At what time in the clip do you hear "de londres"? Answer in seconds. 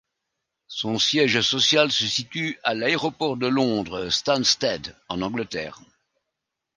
3.37-4.09